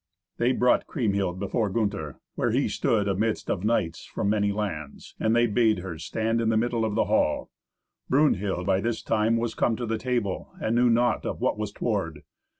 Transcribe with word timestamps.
They 0.37 0.51
brought 0.51 0.87
Kriemhild 0.87 1.39
before 1.39 1.69
Gunther, 1.69 2.19
where 2.33 2.49
he 2.49 2.67
stood 2.67 3.07
amidst 3.07 3.51
of 3.51 3.63
knights 3.63 4.03
from 4.03 4.31
many 4.31 4.51
lands. 4.51 5.13
And 5.19 5.35
they 5.35 5.45
bade 5.45 5.77
her 5.77 5.99
stand 5.99 6.41
in 6.41 6.49
the 6.49 6.57
middle 6.57 6.83
of 6.85 6.95
the 6.95 7.05
hall. 7.05 7.51
Brunhild, 8.09 8.65
by 8.65 8.81
this 8.81 9.03
time, 9.03 9.37
was 9.37 9.53
come 9.53 9.75
to 9.75 9.85
the 9.85 9.99
table, 9.99 10.53
and 10.59 10.75
knew 10.75 10.89
naught 10.89 11.23
of 11.27 11.39
what 11.39 11.55
was 11.59 11.71
toward. 11.71 12.21